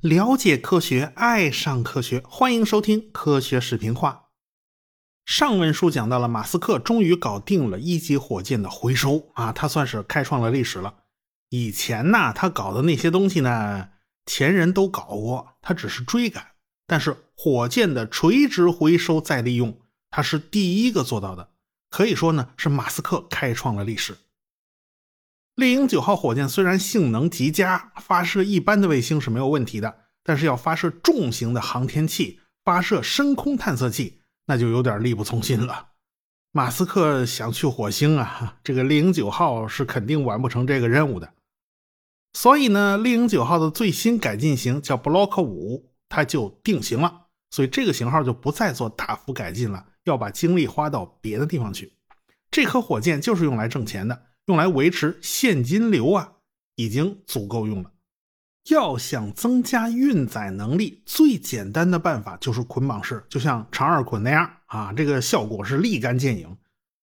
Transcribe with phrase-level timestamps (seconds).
[0.00, 4.30] 了解科学，爱上科学，欢迎收听科学视频化。
[5.24, 11.04] 上文书讲到了马斯克终于搞定了一级火箭的回收啊，他算是开创了历史了。
[11.50, 13.90] 以前呢，他搞的那些东西呢，
[14.26, 16.48] 前人都搞过，他只是追赶。
[16.86, 19.80] 但是火箭的垂直回收再利用，
[20.10, 21.50] 他是第一个做到的，
[21.88, 24.16] 可以说呢是马斯克开创了历史。
[25.54, 35.88] 猎鹰九号火箭虽然性能极佳，发射一般的卫星是没有问题的，但是要发射重型的航天器，发射深空探测器，那就有点力不从心了。
[36.52, 41.34] 马斯克想去火星啊，这个猎鹰九号是肯定完不成这个任务的。
[42.32, 51.92] 所以呢，猎鹰九号的最新改进型叫 Block 五，它就定型了，所以这个型号就不再做大幅改进了，要把精力花到别的地方去。
[52.50, 54.22] 这颗火箭就是用来挣钱的。
[54.46, 56.32] 用来维持现金流啊，
[56.74, 57.92] 已经足够用了。
[58.70, 66.56] 要想增加运载能力，最简单的办法就是捆绑式，就像长二捆那样啊，这个效果是立竿见影。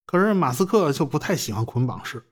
[0.05, 2.25] 可是马斯克就不太喜欢捆绑式，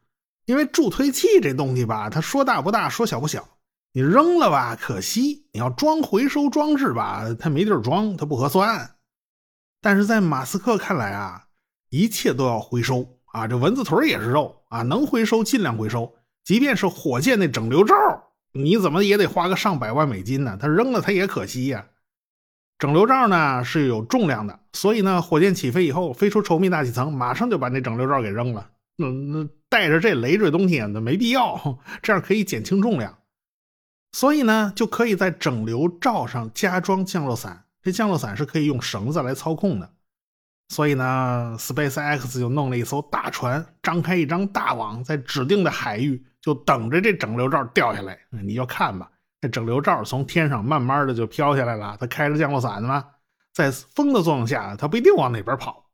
[0.45, 3.47] 因为助推器这东西吧，它说大不大，说小不小，
[3.92, 8.95] 你扔了吧可惜，你要装回收装置吧，它没地儿装，它不合算。
[9.81, 11.47] 但是在马斯克看来啊，
[11.89, 13.19] 一切都要回收。
[13.25, 16.13] 啊，这蚊子腿也是肉啊，能回收尽量回收。
[16.43, 17.95] 即便是火箭那整流罩，
[18.53, 20.57] 你怎么也得花个上百万美金呢？
[20.59, 21.85] 它扔了它也可惜呀。
[22.79, 28.69] 整流罩呢是有重量的，所以呢，火箭起飞以后飞出稠密大气层，马上就把那整流罩给扔了。
[28.95, 33.17] 那那带着这累赘东西那没必要，这样可以减轻重量。
[34.11, 37.65] 所以呢，就可以在整流罩上加装降落伞。
[37.81, 39.93] 这降落伞是可以用绳子来操控的。
[40.69, 48.17] 所以呢，Space X 就弄了一艘大船，张开一张大网，在指定的海域就等着这整流罩掉下来。
[48.29, 49.09] 你就看吧，
[49.39, 51.95] 这整流罩从天上慢慢的就飘下来了。
[51.99, 53.05] 它开着降落伞嘛，
[53.53, 55.86] 在风的作用下，它不一定往哪边跑。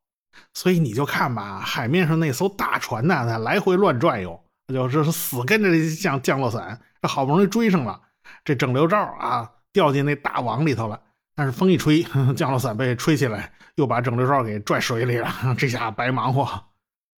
[0.52, 6.80] 所以你就看吧，海面上那艘大船呢，它来回乱转悠，就是死跟着这降降落伞。
[7.00, 8.00] 这好不容易追上了，
[8.44, 11.00] 这整流罩啊，掉进那大网里头了。
[11.36, 12.02] 但是风一吹，
[12.36, 15.28] 降落伞被吹起来，又把整流罩给拽水里了。
[15.58, 16.66] 这下白忙活。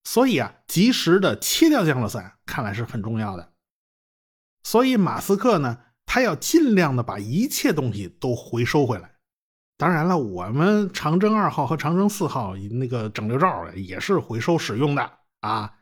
[0.04, 3.52] 所以啊，及时的切掉降落伞，看来是很重要的。
[4.62, 9.16] 所以马斯克呢，他要尽量的把一切东西都回收回来。
[9.76, 15.10] 当然了，我们长征二号和长征四号那个整流罩也是回收使用的
[15.40, 15.74] 啊。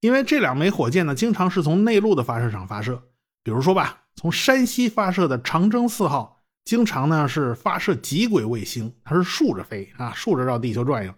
[0.00, 3.02] 因为这两枚火箭呢，经常是从内陆的发射场发射，
[3.44, 6.35] 比如说吧，从山西发射的长征四号。
[6.66, 11.14] 经常呢是发射极轨卫星，它是竖着飞啊，竖着绕地球转悠。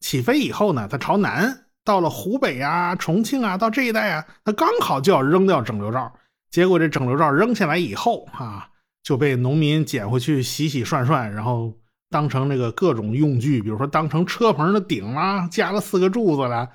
[0.00, 6.12] 起飞以后呢，它朝南到了湖北啊、重庆啊，到这一带啊，它刚好就要扔掉整流罩。
[6.50, 8.68] 结果这整流罩扔下来以后啊，
[9.04, 11.72] 就被农民捡回去洗洗涮涮，然后
[12.10, 16.68] 当成那个各种用具，比如说当成车棚的顶啦，加了四个柱子了。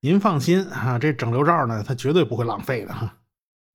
[0.00, 3.17] 您放心啊，这整流罩呢，它绝对不会浪费的哈。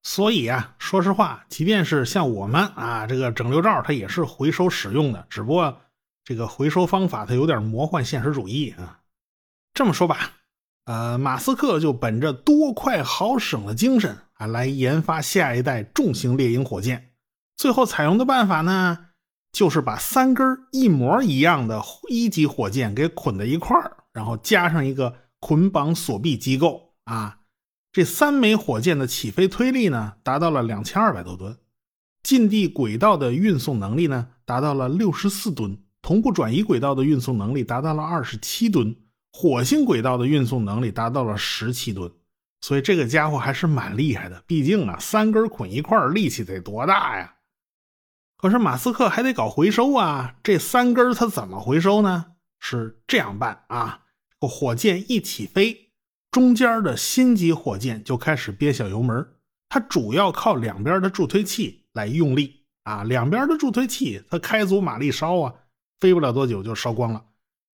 [0.03, 5.81] 所以啊，说实话，即便是像我们啊，这个整流罩它也是回收使用的，只不过
[6.25, 9.00] 这个回收方法它有点魔幻现实主义啊。
[9.74, 10.31] 这么说吧，
[10.86, 17.12] 呃，马斯克就本着多快好省的精神啊，来研发下一代重型猎鹰火箭。
[17.56, 19.06] 最后采用的办法呢，
[19.53, 27.40] 就是把三根一模一样的一级火箭给捆在一块儿，然后加上一个捆绑锁闭机构啊。
[27.93, 31.55] 这三枚火箭的起飞推力呢，达到了两千二百多吨，
[32.23, 38.95] 近地轨道的运送能力呢，达到了六十四吨，同步转移轨道的运送能力达到了二十七吨，
[39.31, 42.11] 火星轨道的运送能力达到了十七吨，
[42.61, 44.43] 所以这个家伙还是蛮厉害的。
[44.47, 47.35] 毕竟啊，三根捆一块力气得多大呀？
[48.37, 52.25] 可是马斯克还得搞回收啊，这三根他怎么回收呢？
[52.59, 54.05] 是这样办啊，
[54.39, 55.82] 火箭一起飞。
[56.33, 59.23] 中间的新级火箭就开始憋小油门，
[59.69, 63.03] 它主要靠两边的助推器来用力啊。
[63.03, 65.53] 两边的助推器它开足马力烧啊，
[65.99, 67.23] 飞不了多久就烧光了。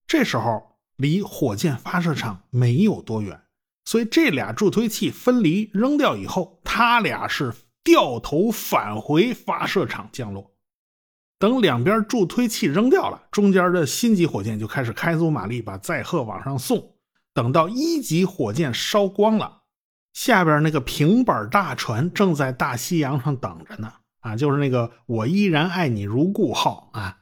[0.05, 3.41] 这时候离火箭发射场没有多远，
[3.85, 10.51] 所以这俩助推器分离扔掉以后，它俩是掉头返回发射场降落。
[11.37, 16.95] 等两边助推器扔掉了，中间的新级火箭就开始开足马力把载荷往上送。
[17.39, 19.61] 等到一级火箭烧光了，
[20.11, 23.93] 下边那个平板大船正在大西洋上等着呢。
[24.19, 27.19] 啊，就是那个“我依然爱你如故”号啊。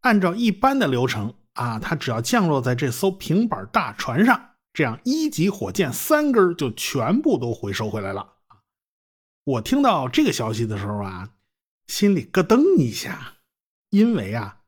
[0.00, 8.38] 按照一般的流程啊，它只要降落在这艘平板大船上这样一级火箭三根就全部都回收回来了。
[9.44, 11.28] 我听到这个消息的时候啊，
[11.86, 13.34] 心里咯噔一下，
[13.90, 14.59] 因为啊。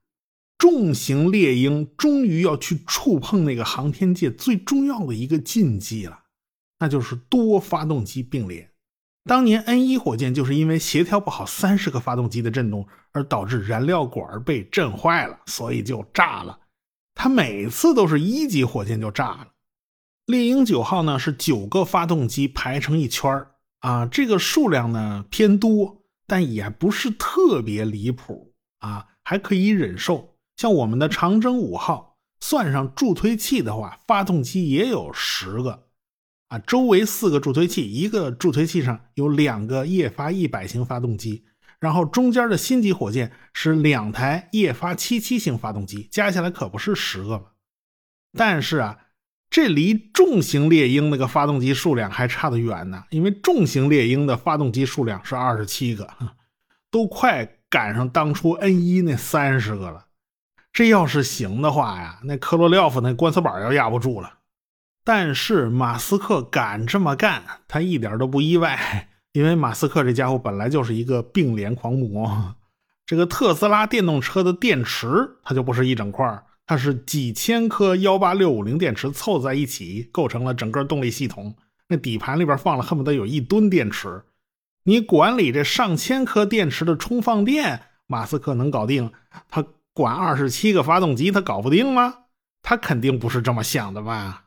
[0.63, 6.21] 重型猎鹰终于要去触碰那个航天界最重要的一个禁忌了，
[6.79, 8.71] 那就是多发动机并联。
[9.25, 16.61] 当年 N 一火箭就是因为协调不好三十个发动机的振动，而导致燃料管被震坏了，所以就炸了。
[17.17, 19.49] 它每次都是一级火箭就炸了。
[20.27, 23.47] 猎鹰九号呢是九个发动机排成一圈
[23.81, 30.32] 啊，这个数量呢偏多，但也不是特别离谱啊，还可以忍受。
[30.63, 35.89] 像我们的长征五号，算上助推器的话，发动机也有十个，
[36.47, 41.45] 啊，周围四个助推器，一个助推器上有两个液发一百型发动机，
[41.81, 47.47] 然后中间的星级火箭是两台液发七七型发动机，加起来可不是十个吗？
[48.39, 48.99] 但是啊，
[49.51, 56.09] 这离重型猎鹰那个发动机数量还差得远呢，因为重型猎鹰的发动机数量是二十七个，
[56.89, 60.07] 都快赶上当初 N 一那三十个了。
[60.73, 64.39] 这要是行的话呀，那科罗廖夫那棺材板要压不住了。
[65.05, 72.55] 但是马斯克敢这么干，他一点都不意外，因为马斯克这家伙本来就是一个并联狂魔。
[73.05, 81.55] 这个特斯拉电动车的电池，它就不是一整块它是几千颗幺八六五零电池凑在一起，构成了整个动力系统。
[81.89, 84.23] 那底盘里边放了恨不得有一吨电池，
[84.85, 89.13] 你管理这上千颗电池的充放电，马斯克能搞定
[89.51, 89.63] 他。
[89.95, 92.15] 管二十七个发动机，他搞不定吗？
[92.63, 94.45] 他肯定不是这么想的吧？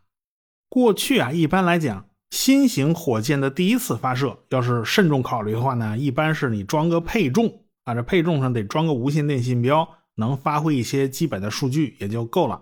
[0.69, 12.62] 过去啊，一般来讲，新型火箭的第一次发射，要是慎重考虑的话呢，一般是你装个配重啊，这配重上得装个无线电信标，能发挥一些基本的数据也就够了。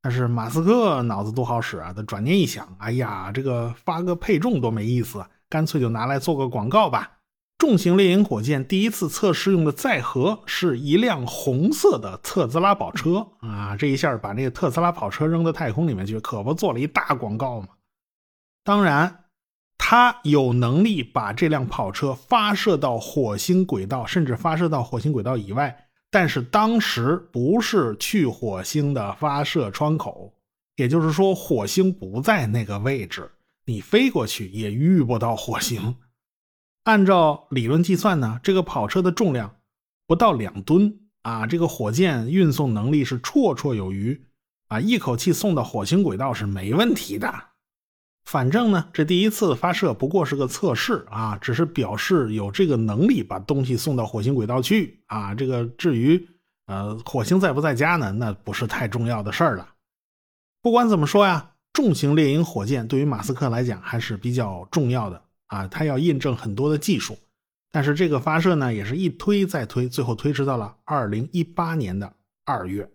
[0.00, 7.10] 但是马斯克脑子多好使啊，他转念一想，哎呀，这个发个配重多没意思，干脆就拿来做个广告吧。
[7.62, 13.76] 重型猎鹰火箭第一次测试用的载荷是一辆红色的特斯拉跑车啊！
[13.76, 17.68] 这一下把那个特斯拉跑车扔到太空里面去，可不做了一大广告吗？
[18.64, 19.26] 当然，
[19.78, 25.86] 他有能力把这辆跑车发射到火星轨道，甚至发射到火星轨道以外。
[26.10, 30.34] 但是当时不是去火星的发射窗口，
[30.74, 33.30] 也就是说，火星不在那个位置，
[33.66, 35.94] 你飞过去也遇不到火星。
[36.84, 39.54] 按照理论计算呢，这个跑车的重量
[40.06, 44.20] 不到两吨啊，这个火箭运送能力是绰绰有余
[44.68, 47.32] 啊，一口气送到火星轨道是没问题的。
[48.24, 55.34] 反正呢，这第一次发射不过是个测试啊，只是表示有这个能力把东西送到火星轨道去啊。
[55.34, 56.28] 这个至于
[56.66, 59.68] 呃火星在不在家呢，那不是太重要的事儿了。
[60.60, 65.22] 不管怎么说呀，重型猎鹰火箭对于马斯克来讲还是比较重要的。
[65.52, 67.18] 啊，他要印证很多的技术，
[67.70, 72.10] 但是这个发射呢，也是一推再推，最后推迟到了二零一八年的
[72.46, 72.90] 二月。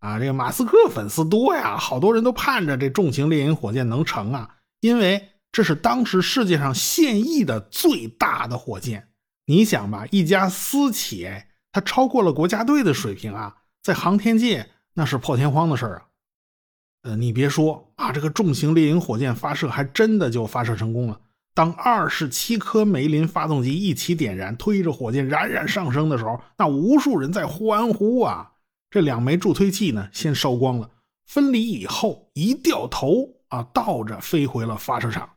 [0.00, 9.08] 啊，这个马斯克粉丝多呀，好多人都盼着这重型猎鹰火箭能成啊，因为这是当时世界上现役的最大的火箭。
[9.46, 11.26] 你想吧，一家私企，
[11.72, 16.02] 它超过了国家队的水平啊，在航天界那是破天荒的事啊。
[17.04, 21.18] 呃，你别说啊，这个重型猎鹰火箭发射还真的就发射成功了。
[21.58, 28.52] 当二十七颗梅林发动机一起点燃，推着火箭冉冉上升的时候，那无数人在欢呼啊！
[28.88, 30.88] 这两枚助推器呢，先烧光了，
[31.26, 35.28] 分离以后一掉头啊，倒着飞回了发射场。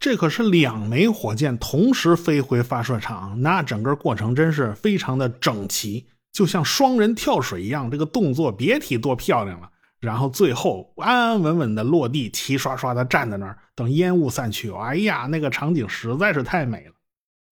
[0.00, 9.70] 这可是两枚火箭同时飞回发射场，那整个过程真是非常的整齐，就像双人跳水一样，这个动作别提多漂亮了。
[10.00, 14.72] 然后最后安安稳稳的落地，齐刷刷的站在那儿，等烟雾散去。
[14.72, 16.94] 哎呀，那个场景实在是太美了。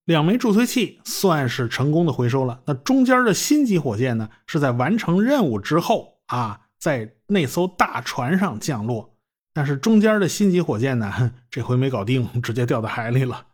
[0.07, 2.63] 两枚助推器算是成功的回收了。
[2.65, 4.31] 那中间的星级火箭呢？
[4.47, 9.15] 是在完成任务之后啊，在那艘大船上降落。
[9.53, 13.45] 但是中间的星级火箭呢， 这回没搞定，直接掉到海里了。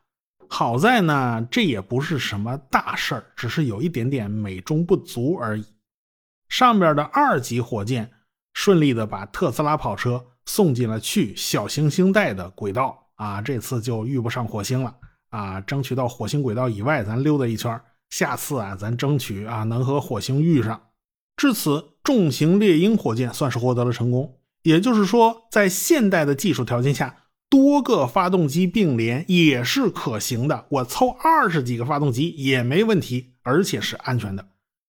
[0.48, 5.64] 好在呢，这也不是什么大事儿，只是有一点点美中不足而已。
[6.48, 8.12] 上边的二级火箭。
[8.64, 14.96] 顺利的把特斯拉跑车送进了去小行星带的轨道啊，这次就遇不上火星了
[15.28, 17.78] 啊，争取到火星轨道以外咱溜达一圈，
[18.08, 20.80] 下次啊咱争取啊能和火星遇上。
[21.36, 24.38] 至此，重型猎鹰火箭算是获得了成功。
[24.62, 27.14] 也就是说，在现代的技术条件下，
[27.50, 34.48] 多个发动机并联也是可行的，我凑二十几个发动机也没问题，而且是安全的。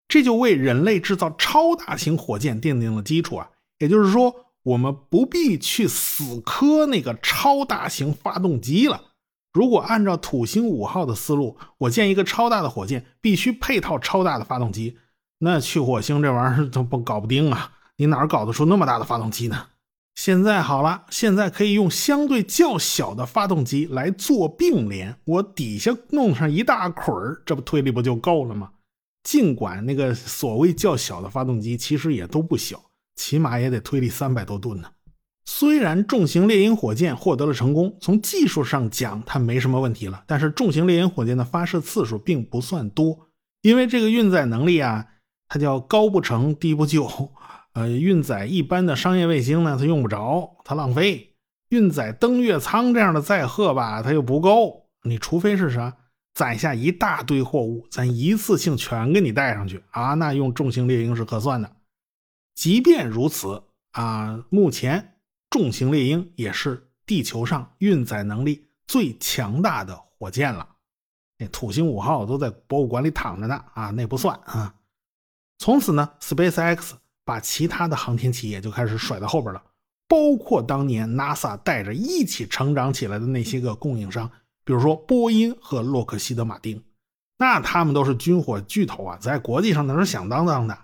[0.07, 3.49] 这就为人类制造超大型火箭奠定了基础啊！
[3.79, 9.01] 也就是说，我们不必去死磕那个超大型发动机了。
[9.53, 14.99] 如果按照土星五号的思路，我建一个超大的火箭，必须配套超大的发动机。
[15.39, 17.73] 那去火星这玩意儿都不搞不定啊！
[17.97, 19.67] 你哪搞得出那么大的发动机呢？
[20.15, 28.71] 现在好了，现在可以用相对较小的发动机来做并联，我底下弄上一大捆儿，这不推力不就够了吗？
[29.25, 32.81] 尽管那个所谓较小的发动机其实也都不小，
[33.17, 34.89] 起码也得推力三百多吨呢。
[35.47, 43.29] 虽然重型猎鹰火箭获得了成功，从技术上讲它没什么问题了，但是重型猎鹰火箭的发射次数并不算多，
[43.61, 45.07] 因为这个运载能力啊，
[45.49, 47.07] 它叫高不成低不就，
[47.75, 51.35] 呃，运载一般的商业卫星呢，它用不着，它浪费；
[51.69, 54.87] 运载登月舱这样的载荷吧，它又不够。
[55.03, 55.95] 你除非是啥，
[56.33, 61.71] 载下一大堆货物，咱一次性全给你带上去啊，那用重型猎鹰是合算的。
[62.55, 65.11] 即便如此啊，目前。
[65.51, 70.69] 重型猎鹰也是地球上运载能力最强大的火箭了。
[71.39, 74.75] 那土星五号都在博物馆里躺着呢啊，那不算啊。
[75.59, 76.95] 从此呢，SpaceX
[77.25, 79.63] 把其他的航天企业就开始甩到后边了，
[80.09, 84.29] 包括当年 NASA 带着一起成长起来的那些个供应商，
[84.65, 86.83] 比如说波音和洛克希德马丁，
[87.39, 90.77] 那他们都是军火巨头啊，在国际上那是响当当的。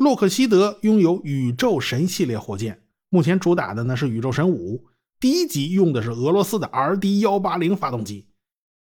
[0.00, 2.80] 洛克希德拥有宇宙神系列火箭。
[3.10, 4.86] 目前主打的呢是宇宙神五，
[5.20, 8.26] 第一级用的是俄罗斯的 RD 幺八零发动机。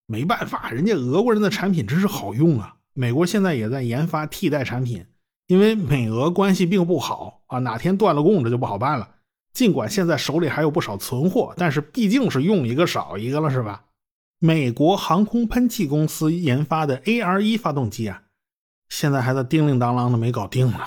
[0.06, 2.76] 没办法，人家俄国人的产品真是好用啊。
[2.94, 5.06] 美国现在也在研发替代产品，
[5.48, 9.16] 因为美俄关系并不好啊，哪天断了供这就不好办了。
[9.52, 13.86] 尽管现在手里还有不少存货，但是毕竟是用一个少一个了，是吧？
[14.38, 18.22] 美国航空喷气公司研发的 AR 一发动机啊，
[18.88, 20.78] 现在还在叮铃当啷的没搞定呢。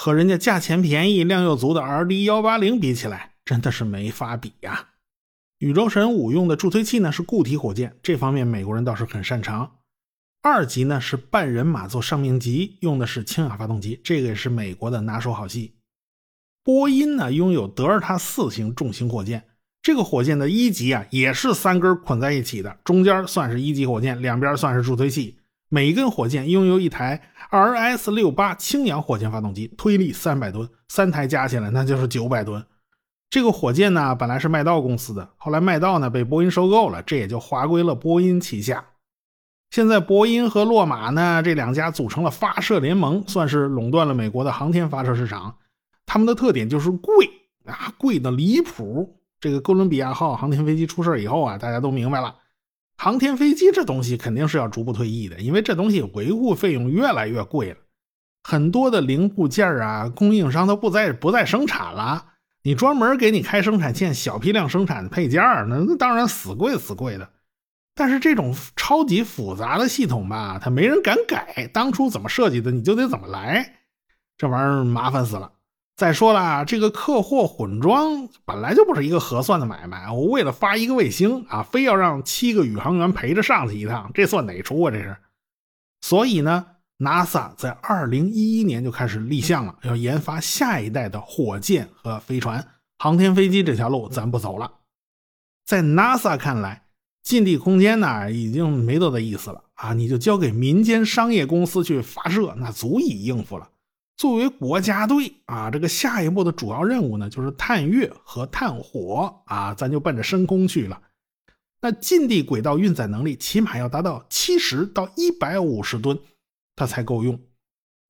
[0.00, 4.90] 和人家价钱便宜、量又足的 RD 幺八零比起来，真的是没法比呀。
[5.58, 9.78] 宇宙神五用的助推器呢是固体火箭，这方面美国人倒是很擅长。
[10.40, 15.74] 二级呢是半人马座上面级，用的是氢氧发动机，这个也是美国的拿手好戏。
[16.62, 19.48] 波音呢拥有德尔塔四型重型火箭，
[19.82, 25.37] 这个火箭的一级啊也是三根捆在一起的，中间算是一级火箭，两边算是助推器。
[25.70, 27.20] 每一根火箭拥有一台
[27.50, 32.64] RS 六八氢氧火箭发动机，推力三百吨，三台加起来那就是九百吨。
[33.28, 38.82] 这个火箭呢，本来是麦道公司的，后来麦道呢被波音收购了，这也就划归了波音旗下。
[39.70, 45.58] 现在波音和洛马呢这两家组成了发射联盟，算是垄断了美国的航天发射市场。
[46.06, 47.30] 他们的特点就是贵
[47.66, 49.20] 啊，贵的离谱。
[49.38, 52.34] 这个哥伦比亚号航天飞机出事以后啊，大家都明白了。
[52.98, 57.76] 航天飞机这东西肯定是要逐步退役的，因为这东西维护费用越来越贵了，
[58.42, 62.26] 很多的零部件啊，供应商都不再不再生产了。
[62.64, 67.30] 你专门给你开生产线，小批量生产的配件那那当然死贵死贵的。
[67.94, 73.76] 但是这种超级复杂的系统吧，它没人敢改，当初怎么设计的你就得怎么来，
[74.36, 75.52] 这玩意儿麻烦死了。
[75.98, 80.08] 再说了，这个客货混装本来就不是一个合算的买卖。
[80.08, 84.92] 我为了发一个卫星啊，非要让七个宇航员陪着上去一趟，这算哪出啊？
[84.92, 85.16] 这是。
[86.00, 86.66] 所以呢
[87.00, 92.64] ，NASA 在二零一一年就开始立项了，要研发下一代的火箭和飞船。
[93.00, 94.70] 航天飞机这条路咱不走了。
[95.66, 96.84] 在 NASA 看来，
[97.24, 103.68] 近地空间呢已经没多大意思了啊，你就交给民间商业公司去发射，那足以应付了。
[104.18, 111.00] 作为国家队啊，这个下一步的主要任务呢，就是探月和探火啊，咱就奔着深空去了。
[111.80, 116.18] 那近地轨道运载能力起码要达到七十到一百五十吨，
[116.74, 117.40] 它才够用。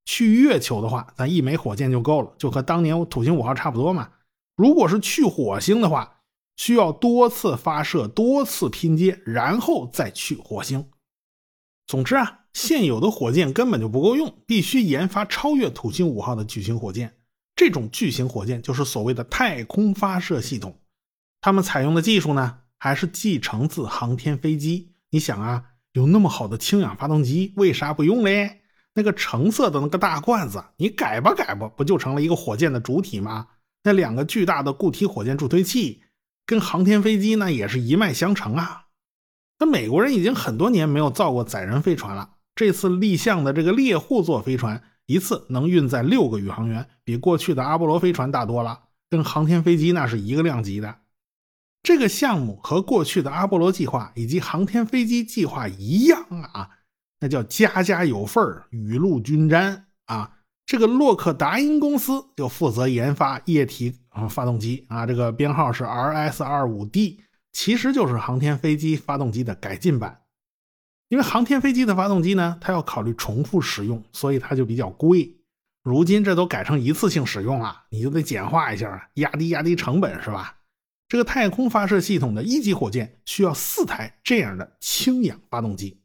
[0.06, 4.08] 去月球的话，咱一枚火箭就够了，就和当年土星五号差不多嘛。
[4.56, 6.22] 如果是去火星的话，
[6.56, 10.88] 需要多次发射、多次拼接，然后再去火星。
[11.86, 12.37] 总之啊。
[12.52, 17.14] 现有的火箭根本就不够用，必须研发超越土星五号的巨型火箭。
[17.54, 20.80] 这种巨型火箭就是所谓的太空发射系统。
[21.40, 24.92] 他们采用的技术呢，还是继承自航天飞机。
[25.10, 28.60] 你想啊，有那么好的氢氧发动机，为啥不用嘞？
[28.94, 33.46] 那个橙色的那个大罐子，你改吧改吧，不就成了一个火箭的主体吗？
[33.84, 36.02] 那两个巨大的固体火箭助推器，
[36.44, 38.86] 跟航天飞机呢也是一脉相承啊。
[39.60, 42.30] 那美国人已经很多年没有造过载人飞船了。
[42.58, 50.96] 这次立项的这个猎户座飞船，一次能运载六个宇航员，比过去的阿波罗飞船大多了，跟航天飞机那是一个量级的。
[51.84, 56.20] 这个项目和过去的阿波罗计划以及航天飞机计划一样
[56.52, 56.70] 啊，
[57.20, 60.38] 那叫家家有份儿雨露均沾啊。
[60.66, 63.94] 这个洛克达因公司就负责研发液体
[64.28, 67.18] 发动机啊，这个编号是 RS-25D，
[67.52, 70.22] 其实就是航天飞机发动机的改进版。
[71.08, 75.36] 因为航天飞机的发动机呢，它要考虑重复使用，所以它就比较贵。
[75.82, 80.56] 如今这都改成一次性使用了，你就得简化一下，压低压低成本，是吧？
[81.08, 86.02] 这个太空发射系统的一级火箭需要四台这样的氢氧发动机。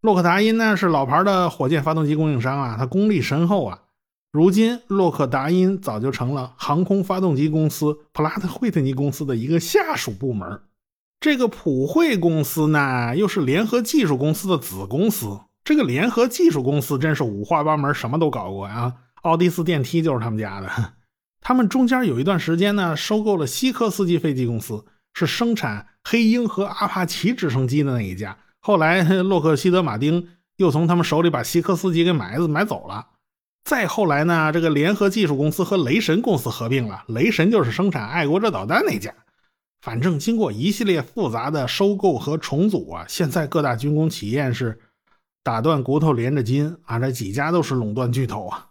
[0.00, 3.82] 洛克达因呢是老牌的火箭发动机供应商啊，它功力深厚啊。
[4.32, 10.62] 如今洛克达因早就成了航空发动机公司普拉特惠特尼公司的一个下属部门。
[11.20, 15.38] 这个普惠公司呢，又是联合技术公司的子公司。
[15.62, 18.94] 这个联合技术公司真是五花八门，什么都搞过呀。
[19.20, 20.94] 奥迪斯电梯就是他们家的。
[21.42, 28.38] 他们中间有一段时间呢，收购了西科斯基飞机公司，是生产黑鹰和阿帕奇直升机的那一家。
[28.58, 33.08] 后来洛克希德马丁又从他们手里把西科斯基给买买走了。
[33.62, 39.12] 再后来呢，这个联合技术公司和雷神公司合并了，雷神就是生产爱国者导弹那家。
[39.80, 44.78] 反正经过一系列复杂的收购和重组啊，现在各大军工企业是
[45.42, 48.66] 打断骨头连着筋啊，这几家都是垄断巨头啊。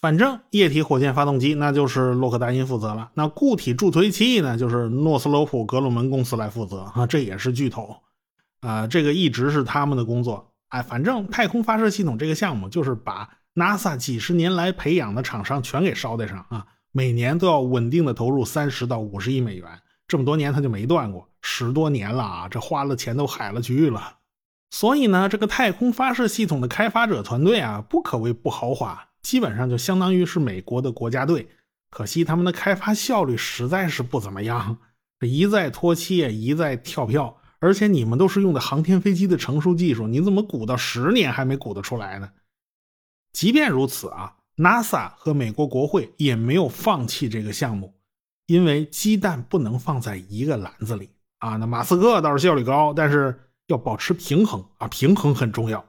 [0.00, 7.96] 反正液体火箭发动机那就是洛克达因负责了，那固体助推器呢就是诺斯罗普格鲁门公司来负责啊，这也是巨头
[8.60, 10.52] 啊，这个一直是他们的工作。
[10.68, 19.66] 哎，反正太空发射系统这个项目就是把 NASA 几十年来培养的厂商全给捎带上啊，每年都要稳定的投入三十到五十亿美元。
[20.08, 24.18] 这么多年他就没断过，十多年了啊，这花了钱都海了去了。
[24.70, 31.48] 所以呢，这个太空发射系统的开发者团队啊，不可谓不豪华，基本上就相当于是美国的国家队。
[31.90, 34.78] 可惜他们的开发效率实在是不怎么样，
[35.20, 37.38] 一再拖期，一再跳票。
[37.58, 42.30] 而且你们都是用的航天飞机的成熟技术，你怎么鼓到十年还没鼓得出来呢？
[43.32, 47.95] 即便如此啊，NASA 和美国国会也没有放弃这个项目。
[48.46, 51.56] 因为鸡蛋不能放在一个篮子里啊！
[51.56, 55.84] 那马斯克倒是效率高，但是要保持平衡啊，平衡很重要。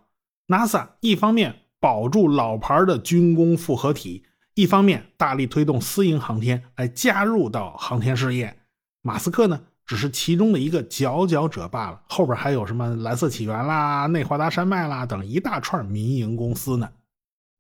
[0.48, 4.24] NASA 一方面保住老牌的军工复合体，
[4.56, 8.58] 一方面大力推动私营航天来加入到航天事业。
[9.04, 16.90] 马斯克呢，只是其中的一个佼佼者罢了，后边还有什么蓝色起源啦、内华达山脉啦等一大串民营公司呢。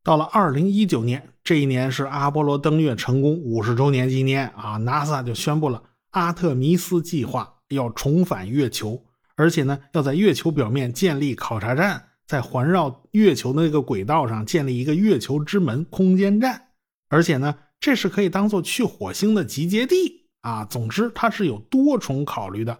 [0.07, 9.03] 到了二零一九年，这一年是阿波罗登月成功五十周年纪念啊！NASA 就宣布了阿特弥斯计划要重返月球，
[9.35, 16.69] 而且呢，要在月球表面建立考察站，在环绕月球的那个轨道上建立一个月球之门空间站，
[17.09, 20.63] 而且呢，这是可以当做去火星的集结地啊！
[20.63, 22.79] 总之，它是有多重考虑的。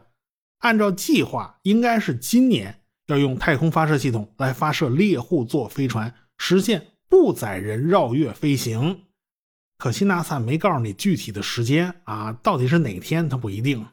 [0.60, 6.88] 按照计划，应该是今年要用太空发射系统来发射猎户座飞船，实现。
[7.10, 9.04] 不载人绕月飞行，
[9.78, 13.86] 可惜 NASA 没告诉你具体的时间啊，到底是哪天它不一定。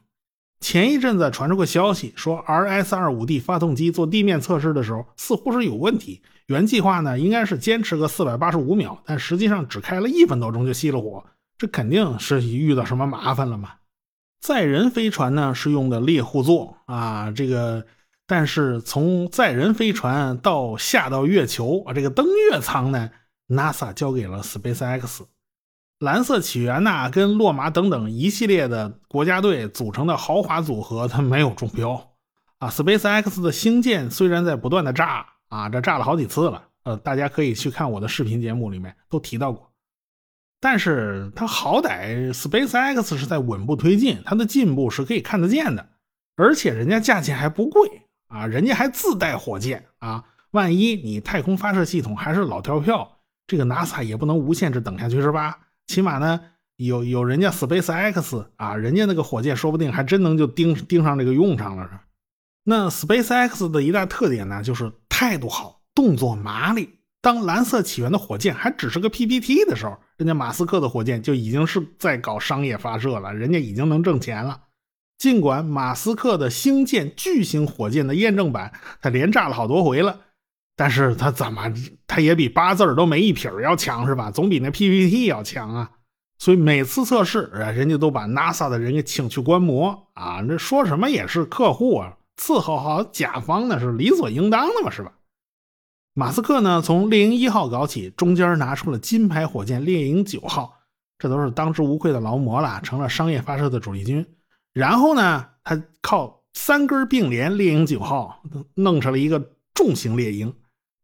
[0.61, 6.22] 前一阵子传出个消息，说 RS-25D 发动机做地面测试的时候似乎是有问题。
[6.46, 11.24] 原计划呢应该是坚持个四百八十五秒，但实际上只开了一分多钟就熄了火，
[11.57, 13.74] 这肯定是遇到什么麻烦了嘛。
[14.40, 17.87] 载人飞船呢是用的猎户座啊，这个。
[18.26, 23.10] 但是从载人飞船到下到月球啊，这个登月舱呢
[23.48, 25.26] ，NASA 交给了 SpaceX，
[25.98, 32.14] 蓝色起源呐，跟洛马等等一系列的国家队组成的豪华组合，它没有中标
[32.58, 32.70] 啊。
[32.70, 39.70] SpaceX 的星舰虽然在不断的炸啊，这炸了好几次了，呃，大家可以去看我的视频节目里面都提到过，
[40.60, 45.90] 但是它好歹 SpaceX 是在稳步推进，它的进步是可以看得见的，
[46.37, 48.00] 而且人家价钱还不贵。
[48.28, 50.24] 啊，人家还自带火箭啊！
[50.50, 55.58] 万一你太空发射系统还是老跳票，这个 NASA 也不能无限制等下去是吧？
[55.87, 56.40] 起码呢，
[56.76, 62.00] 有有人家 SpaceX 啊，人家那个火箭说不定还真能就盯盯上这个用上了呢。
[62.64, 66.98] 那 SpaceX 的一大特点呢，就是态度好，动作麻利。
[67.20, 74.60] 当蓝色起源的火箭还只是个 PPT 的时候，人家马斯克的火箭就已经是在搞商业发射了，人家已经能挣钱了。
[75.18, 80.20] 尽管马斯克的星舰巨型火箭的验证版，他连炸了好多回了，
[80.77, 81.72] 但是他怎么
[82.07, 84.31] 他也比八字都没一撇要强是吧？
[84.31, 85.90] 总比那 PPT 要强啊！
[86.38, 95.12] 所以每次测试啊，人家都把 NASA 的人给请去观摩啊，这说什么也是客户啊，伺候好甲方那是理所应当的嘛，是吧？
[96.12, 100.81] 马斯克呢，从猎鹰一号搞起，中间拿出了金牌火箭猎鹰九号，
[101.18, 104.27] 这都是当之无愧的劳模了，成了商业发射的主力军。
[104.74, 108.42] 然后呢，他靠三根并联猎鹰九号
[108.74, 110.54] 弄成了一个重型猎鹰，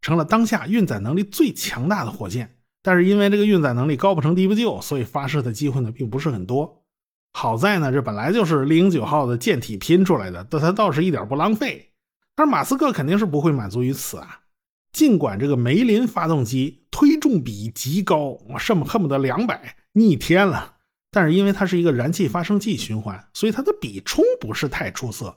[0.02, 2.56] 成了当下运载能力最强大的火箭。
[2.82, 6.82] 但是因为这个运载能力高不成低不就，所以发射的机会呢并不是很多。
[7.32, 11.92] 好在呢，这本来就是猎鹰九号的舰体拼出来的，但它倒是一点不浪费。
[12.34, 14.40] 但是马斯克肯定是不会满足于此啊！
[14.92, 20.76] 尽管这个梅林发动机推重比极高，我甚恨不得两百逆天了，
[21.10, 25.36] 但是因为它是一个燃气发生器循环，所以它的比冲不是太出色。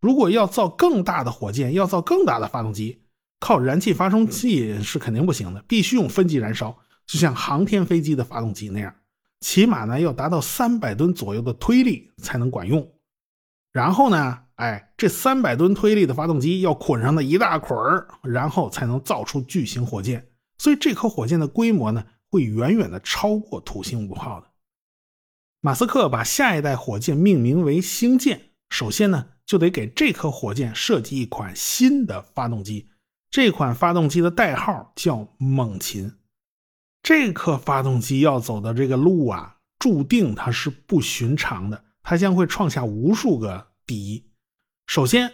[0.00, 3.02] 如果要造更大的火箭，要造更大的发动机，
[3.38, 8.94] 靠燃气发生器是肯定不行的，必须用分级燃烧，就像航天飞机的发动机那样。
[9.40, 12.90] 起码呢要达到三百吨左右的推力才能管用，
[13.72, 20.26] 然后呢，哎，这三百吨推力的发动机要捆上那一大捆儿，然后才能造出巨型火箭。
[20.58, 24.49] 所以这颗火箭的规模呢，会远远的超过土星五号的。
[25.62, 32.88] 马斯克把下一代火箭命名为星舰，首先呢，就得给这颗火箭设计一款新的发动机，
[33.30, 36.14] 这款发动机的代号叫猛禽。
[37.02, 44.30] 这颗发动机要走的这个路啊，注定它是不寻常的，它将会创下无数个第一。
[44.86, 45.30] 首先，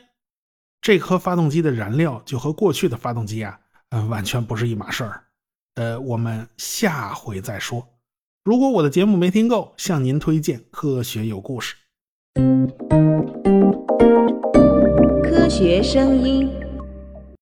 [0.80, 3.60] 这颗发动机的燃料就和过去的发动机啊，
[3.90, 5.24] 嗯，完全不是一码事儿。
[5.74, 7.95] 呃，我们下回再说。
[8.46, 11.74] 如果我的节目没听够，向您推荐《科学有故事》。
[15.20, 16.48] 科学声音。